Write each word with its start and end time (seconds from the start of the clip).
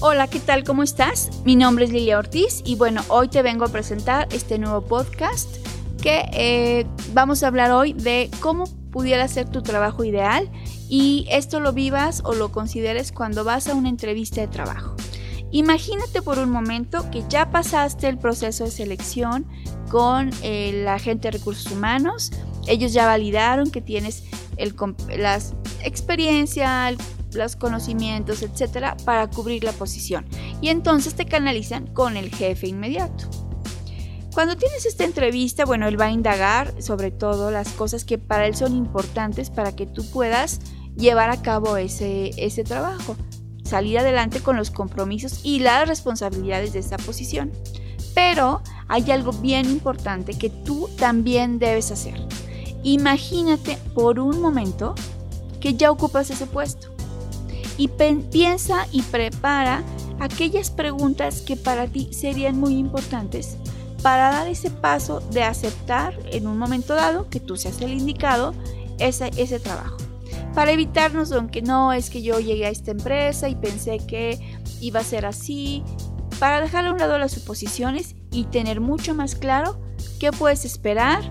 Hola, 0.00 0.28
¿qué 0.28 0.40
tal? 0.40 0.62
¿Cómo 0.62 0.82
estás? 0.82 1.30
Mi 1.46 1.56
nombre 1.56 1.86
es 1.86 1.90
Lilia 1.90 2.18
Ortiz 2.18 2.60
y 2.66 2.76
bueno, 2.76 3.00
hoy 3.08 3.28
te 3.28 3.40
vengo 3.40 3.64
a 3.64 3.68
presentar 3.68 4.28
este 4.30 4.58
nuevo 4.58 4.82
podcast 4.82 5.48
que 6.02 6.28
eh, 6.34 6.86
vamos 7.14 7.42
a 7.42 7.46
hablar 7.46 7.70
hoy 7.70 7.94
de 7.94 8.30
cómo 8.40 8.66
pudiera 8.90 9.26
ser 9.26 9.48
tu 9.48 9.62
trabajo 9.62 10.04
ideal 10.04 10.50
y 10.90 11.26
esto 11.30 11.60
lo 11.60 11.72
vivas 11.72 12.20
o 12.26 12.34
lo 12.34 12.52
consideres 12.52 13.10
cuando 13.10 13.42
vas 13.42 13.68
a 13.68 13.74
una 13.74 13.88
entrevista 13.88 14.42
de 14.42 14.48
trabajo. 14.48 14.94
Imagínate 15.50 16.20
por 16.20 16.38
un 16.38 16.50
momento 16.50 17.10
que 17.10 17.24
ya 17.30 17.50
pasaste 17.50 18.06
el 18.06 18.18
proceso 18.18 18.64
de 18.64 18.72
selección 18.72 19.46
con 19.90 20.30
eh, 20.42 20.82
la 20.84 20.98
gente 20.98 21.28
de 21.28 21.38
recursos 21.38 21.72
humanos, 21.72 22.32
ellos 22.66 22.92
ya 22.92 23.06
validaron 23.06 23.70
que 23.70 23.80
tienes 23.80 24.24
el, 24.58 24.74
la 25.16 25.40
experiencia, 25.82 26.94
los 27.36 27.56
conocimientos, 27.56 28.42
etcétera, 28.42 28.96
para 29.04 29.28
cubrir 29.28 29.64
la 29.64 29.72
posición. 29.72 30.26
Y 30.60 30.68
entonces 30.68 31.14
te 31.14 31.26
canalizan 31.26 31.86
con 31.86 32.16
el 32.16 32.30
jefe 32.34 32.68
inmediato. 32.68 33.28
Cuando 34.36 34.56
tienes 34.56 34.84
esta 34.84 35.04
entrevista, 35.04 35.64
bueno, 35.64 35.88
él 35.88 35.98
va 35.98 36.06
a 36.06 36.10
indagar 36.10 36.82
sobre 36.82 37.10
todo 37.10 37.50
las 37.50 37.70
cosas 37.70 38.04
que 38.04 38.18
para 38.18 38.46
él 38.46 38.54
son 38.54 38.76
importantes 38.76 39.48
para 39.48 39.74
que 39.74 39.86
tú 39.86 40.04
puedas 40.10 40.60
llevar 40.94 41.30
a 41.30 41.40
cabo 41.40 41.78
ese, 41.78 42.32
ese 42.36 42.62
trabajo, 42.62 43.16
salir 43.64 43.98
adelante 43.98 44.40
con 44.40 44.56
los 44.56 44.70
compromisos 44.70 45.40
y 45.42 45.60
las 45.60 45.88
responsabilidades 45.88 46.74
de 46.74 46.80
esa 46.80 46.98
posición. 46.98 47.50
Pero 48.14 48.62
hay 48.88 49.10
algo 49.10 49.32
bien 49.32 49.70
importante 49.70 50.36
que 50.36 50.50
tú 50.50 50.90
también 50.98 51.58
debes 51.58 51.90
hacer. 51.90 52.20
Imagínate 52.82 53.78
por 53.94 54.20
un 54.20 54.40
momento 54.40 54.94
que 55.60 55.74
ya 55.74 55.90
ocupas 55.90 56.30
ese 56.30 56.46
puesto 56.46 56.95
y 57.78 57.88
piensa 57.88 58.86
y 58.92 59.02
prepara 59.02 59.82
aquellas 60.20 60.70
preguntas 60.70 61.42
que 61.42 61.56
para 61.56 61.86
ti 61.86 62.08
serían 62.12 62.58
muy 62.58 62.76
importantes 62.76 63.56
para 64.02 64.30
dar 64.30 64.46
ese 64.46 64.70
paso 64.70 65.20
de 65.30 65.42
aceptar 65.42 66.18
en 66.30 66.46
un 66.46 66.58
momento 66.58 66.94
dado 66.94 67.28
que 67.28 67.40
tú 67.40 67.56
seas 67.56 67.80
el 67.80 67.92
indicado 67.92 68.54
ese, 68.98 69.30
ese 69.36 69.58
trabajo. 69.58 69.96
Para 70.54 70.72
evitarnos, 70.72 71.32
aunque 71.32 71.60
no 71.60 71.92
es 71.92 72.08
que 72.08 72.22
yo 72.22 72.38
llegué 72.40 72.66
a 72.66 72.70
esta 72.70 72.92
empresa 72.92 73.48
y 73.48 73.56
pensé 73.56 73.98
que 73.98 74.38
iba 74.80 75.00
a 75.00 75.04
ser 75.04 75.26
así, 75.26 75.82
para 76.38 76.60
dejar 76.60 76.86
a 76.86 76.92
un 76.92 76.98
lado 76.98 77.18
las 77.18 77.32
suposiciones 77.32 78.14
y 78.30 78.44
tener 78.44 78.80
mucho 78.80 79.14
más 79.14 79.34
claro 79.34 79.78
qué 80.20 80.32
puedes 80.32 80.64
esperar, 80.64 81.22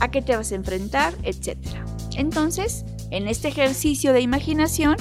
a 0.00 0.10
qué 0.10 0.22
te 0.22 0.36
vas 0.36 0.52
a 0.52 0.54
enfrentar, 0.54 1.14
etc. 1.22 1.58
Entonces, 2.16 2.84
en 3.10 3.28
este 3.28 3.48
ejercicio 3.48 4.12
de 4.12 4.20
imaginación, 4.20 4.96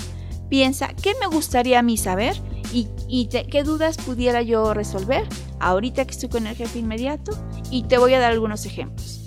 Piensa, 0.50 0.90
¿qué 1.02 1.14
me 1.20 1.28
gustaría 1.28 1.80
a 1.80 1.82
mí 1.82 1.98
saber? 1.98 2.36
¿Y, 2.72 3.28
qué 3.28 3.64
dudas 3.64 3.98
pudiera 3.98 4.42
yo 4.42 4.74
resolver 4.74 5.28
ahorita 5.60 6.04
que 6.06 6.12
estoy 6.12 6.30
con 6.30 6.46
el 6.46 6.56
jefe 6.56 6.80
inmediato? 6.80 7.32
Y 7.72 7.84
te 7.84 7.98
voy 7.98 8.14
a 8.14 8.20
dar 8.20 8.32
algunos 8.32 8.66
ejemplos. 8.66 9.22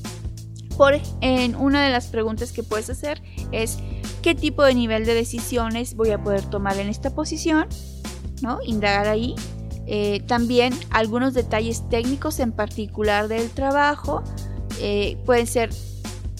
Por, 0.76 1.00
en 1.22 1.56
una 1.56 1.82
de 1.82 1.90
las 1.90 2.06
preguntas 2.08 2.52
que 2.52 2.62
puedes 2.62 2.90
hacer 2.90 3.22
es, 3.50 3.78
¿qué 4.22 4.34
tipo 4.34 4.62
de 4.62 4.74
nivel 4.74 5.06
de 5.06 5.14
decisiones 5.14 5.94
voy 5.94 6.10
a 6.10 6.22
poder 6.22 6.42
tomar 6.42 6.78
en 6.78 6.88
esta 6.88 7.10
posición? 7.10 7.66
¿No? 8.42 8.58
Indagar 8.64 9.08
ahí. 9.08 9.34
Eh, 9.86 10.22
también 10.26 10.74
algunos 10.90 11.32
detalles 11.32 11.88
técnicos 11.88 12.40
en 12.40 12.52
particular 12.52 13.28
del 13.28 13.48
trabajo. 13.50 14.22
Eh, 14.80 15.16
pueden 15.24 15.46
ser 15.46 15.70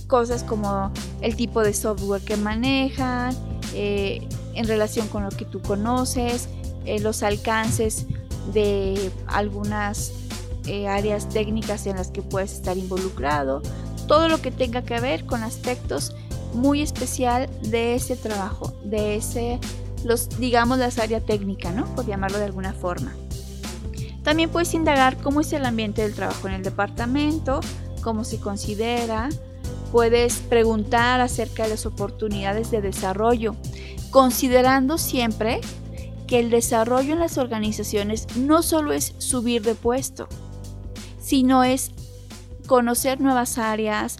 cosas 0.06 0.44
como 0.44 0.92
el 1.20 1.34
tipo 1.34 1.62
de 1.62 1.72
software 1.72 2.22
que 2.22 2.36
manejan, 2.36 3.34
eh, 3.74 4.28
en 4.58 4.66
relación 4.66 5.06
con 5.06 5.22
lo 5.22 5.30
que 5.30 5.44
tú 5.44 5.62
conoces, 5.62 6.48
eh, 6.84 6.98
los 6.98 7.22
alcances 7.22 8.06
de 8.52 9.12
algunas 9.28 10.12
eh, 10.66 10.88
áreas 10.88 11.28
técnicas 11.28 11.86
en 11.86 11.96
las 11.96 12.08
que 12.08 12.22
puedes 12.22 12.52
estar 12.52 12.76
involucrado, 12.76 13.62
todo 14.08 14.28
lo 14.28 14.42
que 14.42 14.50
tenga 14.50 14.82
que 14.82 14.98
ver 14.98 15.26
con 15.26 15.44
aspectos 15.44 16.16
muy 16.54 16.82
especial 16.82 17.48
de 17.62 17.94
ese 17.94 18.16
trabajo, 18.16 18.74
de 18.82 19.14
ese, 19.14 19.60
los, 20.04 20.28
digamos, 20.40 20.78
las 20.78 20.98
áreas 20.98 21.24
técnica, 21.24 21.70
¿no? 21.70 21.84
Por 21.94 22.06
llamarlo 22.06 22.38
de 22.38 22.46
alguna 22.46 22.72
forma. 22.72 23.14
También 24.24 24.50
puedes 24.50 24.74
indagar 24.74 25.18
cómo 25.18 25.40
es 25.40 25.52
el 25.52 25.64
ambiente 25.66 26.02
del 26.02 26.14
trabajo 26.14 26.48
en 26.48 26.54
el 26.54 26.62
departamento, 26.64 27.60
cómo 28.02 28.24
se 28.24 28.40
considera. 28.40 29.28
Puedes 29.92 30.38
preguntar 30.38 31.20
acerca 31.20 31.62
de 31.62 31.70
las 31.70 31.86
oportunidades 31.86 32.72
de 32.72 32.80
desarrollo 32.80 33.54
considerando 34.10 34.98
siempre 34.98 35.60
que 36.26 36.38
el 36.38 36.50
desarrollo 36.50 37.14
en 37.14 37.20
las 37.20 37.38
organizaciones 37.38 38.26
no 38.36 38.62
solo 38.62 38.92
es 38.92 39.14
subir 39.18 39.62
de 39.62 39.74
puesto, 39.74 40.28
sino 41.18 41.64
es 41.64 41.92
conocer 42.66 43.20
nuevas 43.20 43.58
áreas, 43.58 44.18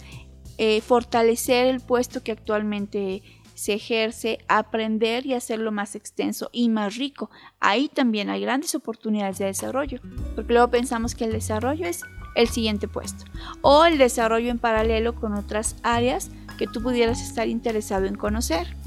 eh, 0.57 0.81
fortalecer 0.81 1.67
el 1.67 1.79
puesto 1.79 2.23
que 2.23 2.31
actualmente 2.31 3.21
se 3.53 3.73
ejerce, 3.73 4.39
aprender 4.47 5.25
y 5.25 5.33
hacerlo 5.33 5.71
más 5.71 5.95
extenso 5.95 6.49
y 6.51 6.69
más 6.69 6.95
rico. 6.95 7.29
Ahí 7.59 7.89
también 7.89 8.29
hay 8.29 8.41
grandes 8.41 8.73
oportunidades 8.73 9.37
de 9.37 9.45
desarrollo, 9.45 9.99
porque 10.35 10.53
luego 10.53 10.69
pensamos 10.69 11.13
que 11.13 11.25
el 11.25 11.33
desarrollo 11.33 11.85
es 11.85 12.03
el 12.35 12.47
siguiente 12.47 12.87
puesto 12.87 13.25
o 13.61 13.85
el 13.85 13.97
desarrollo 13.97 14.49
en 14.49 14.59
paralelo 14.59 15.13
con 15.15 15.33
otras 15.33 15.75
áreas 15.83 16.31
que 16.57 16.67
tú 16.67 16.81
pudieras 16.81 17.21
estar 17.21 17.47
interesado 17.47 18.05
en 18.05 18.15
conocer. 18.15 18.78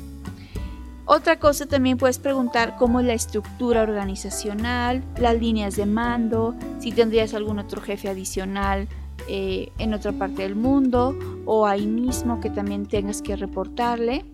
Otra 1.04 1.38
cosa 1.38 1.66
también 1.66 1.98
puedes 1.98 2.18
preguntar 2.18 2.76
cómo 2.78 3.00
es 3.00 3.06
la 3.06 3.14
estructura 3.14 3.82
organizacional, 3.82 5.02
las 5.18 5.38
líneas 5.38 5.76
de 5.76 5.84
mando, 5.84 6.54
si 6.78 6.92
tendrías 6.92 7.34
algún 7.34 7.58
otro 7.58 7.80
jefe 7.80 8.08
adicional 8.08 8.88
eh, 9.28 9.72
en 9.78 9.94
otra 9.94 10.12
parte 10.12 10.42
del 10.42 10.54
mundo 10.54 11.18
o 11.44 11.66
ahí 11.66 11.86
mismo 11.86 12.41
que 12.41 12.50
también 12.50 12.86
tengas 12.86 13.20
que 13.20 13.34
reportarle. 13.34 14.24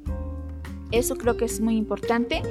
Eso 0.90 1.16
creo 1.16 1.36
que 1.36 1.46
es 1.46 1.60
muy 1.60 1.76
importante. 1.76 2.42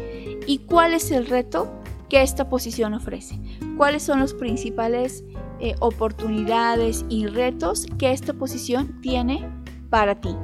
¿Y 0.47 0.59
cuál 0.59 0.94
es 0.94 1.11
el 1.11 1.27
reto 1.27 1.72
que 2.09 2.22
esta 2.22 2.50
posición 2.50 2.95
ofrece? 2.95 3.39
¿Cuáles 3.77 4.03
son 4.03 4.19
las 4.19 4.33
principales 4.33 5.23
eh, 5.59 5.75
oportunidades 5.79 7.06
y 7.09 7.27
retos 7.27 7.85
que 7.97 8.11
esta 8.11 8.33
posición 8.33 9.00
tiene 9.01 9.47
para 9.89 10.22
ti? 10.22 10.35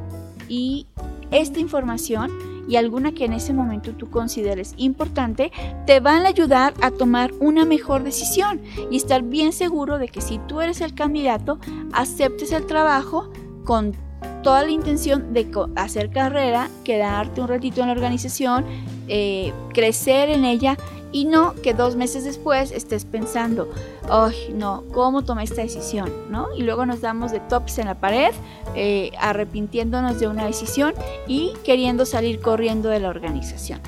Y 0.47 0.88
esta 1.31 1.59
información 1.59 2.53
y 2.68 2.75
alguna 2.75 3.13
que 3.13 3.25
en 3.25 3.34
ese 3.34 3.53
momento 3.53 3.91
tú 3.91 4.09
consideres 4.09 4.74
importante, 4.78 5.51
te 5.85 6.00
van 6.00 6.25
a 6.25 6.29
ayudar 6.29 6.74
a 6.81 6.91
tomar 6.91 7.31
una 7.40 7.66
mejor 7.66 8.03
decisión 8.03 8.62
y 8.90 8.97
estar 8.97 9.24
bien 9.24 9.53
seguro 9.53 9.97
de 9.97 10.07
que 10.07 10.22
si 10.22 10.40
tú 10.47 10.62
eres 10.62 10.81
el 10.81 10.94
candidato, 10.94 11.59
aceptes 11.91 12.51
el 12.51 12.66
trabajo 12.66 13.29
con 13.66 13.96
toda 14.44 14.64
la 14.64 14.72
intención 14.72 15.34
de 15.34 15.50
hacer 15.76 16.12
carrera, 16.12 16.70
quedarte 16.84 17.42
un 17.42 17.48
ratito 17.48 17.81
en 17.81 17.88
la 17.88 17.94
organización, 17.94 18.66
eh, 19.08 19.54
crecer 19.74 20.30
en 20.30 20.46
ella 20.46 20.78
y 21.12 21.26
no 21.26 21.54
que 21.56 21.74
dos 21.74 21.96
meses 21.96 22.24
después 22.24 22.72
estés 22.72 23.06
pensando, 23.06 23.69
ay, 24.10 24.36
no, 24.54 24.84
¿cómo 24.92 25.24
tomé 25.24 25.44
esta 25.44 25.62
decisión? 25.62 26.12
¿no? 26.30 26.48
Y 26.57 26.63
luego 26.63 26.86
nos 26.86 27.01
damos 27.01 27.31
de 27.31 27.40
tops 27.40 27.78
en 27.78 27.88
la 27.88 27.95
pared, 27.95 28.34
eh, 28.75 29.12
arrepintiéndonos 29.19 30.19
de 30.19 30.28
una 30.28 30.46
decisión 30.46 30.94
y 31.28 31.54
queriendo 31.63 32.06
salir 32.06 32.42
corriendo 32.42 32.89
de 32.89 33.00
la 33.00 33.10
organización. 33.10 33.80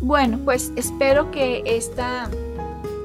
Bueno, 0.00 0.38
pues 0.44 0.72
espero 0.76 1.30
que 1.30 1.62
esta 1.64 2.28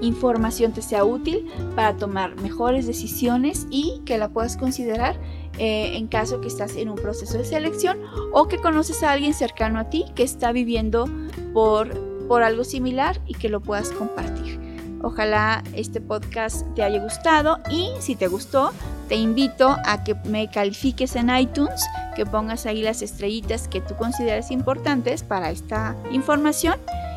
información 0.02 0.74
te 0.74 0.82
sea 0.82 1.06
útil 1.06 1.48
para 1.76 1.96
tomar 1.96 2.36
mejores 2.42 2.88
decisiones 2.88 3.68
y 3.70 4.02
que 4.06 4.18
la 4.18 4.30
puedas 4.30 4.58
considerar 4.58 5.16
eh, 5.58 5.98
en 5.98 6.08
caso 6.08 6.42
que 6.42 6.48
estás 6.48 6.76
en 6.76 6.90
un 6.90 6.96
proceso 6.96 7.38
de 7.38 7.46
selección 7.46 8.00
o 8.32 8.48
que 8.48 8.58
conoces 8.58 9.04
a 9.04 9.12
alguien 9.12 9.34
cercano 9.34 9.80
a 9.80 9.90
ti 9.90 10.06
que 10.16 10.24
está 10.24 10.52
viviendo 10.52 11.10
por 11.54 12.12
por 12.32 12.44
algo 12.44 12.64
similar 12.64 13.20
y 13.28 13.34
que 13.34 13.50
lo 13.50 13.60
puedas 13.60 13.92
compartir. 13.92 14.58
Ojalá 15.04 15.66
este 15.76 16.00
podcast 16.00 16.66
te 16.76 16.82
haya 16.82 17.04
gustado 17.04 17.60
y 17.70 17.90
si 18.00 18.16
te 18.16 18.28
gustó, 18.28 18.72
te 19.10 19.16
invito 19.16 19.76
a 19.86 20.06
que 20.06 20.16
me 20.24 20.50
califiques 20.50 21.18
en 21.18 21.30
iTunes, 21.30 21.84
que 22.16 22.26
pongas 22.26 22.66
ahí 22.66 22.84
las 22.84 23.02
estrellitas 23.02 23.68
que 23.68 23.82
tú 23.82 23.98
consideres 23.98 24.50
importantes 24.50 25.24
para 25.24 25.52
esta 25.52 25.98
información 26.10 26.76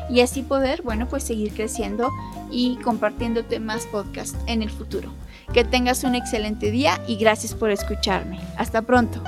y 0.09 0.21
así 0.21 0.41
poder, 0.41 0.81
bueno, 0.81 1.07
pues 1.07 1.23
seguir 1.23 1.53
creciendo 1.53 2.09
y 2.51 2.77
compartiéndote 2.77 3.59
más 3.59 3.85
podcasts 3.87 4.37
en 4.47 4.61
el 4.61 4.69
futuro. 4.69 5.11
Que 5.53 5.63
tengas 5.63 6.03
un 6.03 6.15
excelente 6.15 6.71
día 6.71 6.99
y 7.07 7.17
gracias 7.17 7.53
por 7.53 7.69
escucharme. 7.69 8.39
Hasta 8.57 8.81
pronto. 8.81 9.21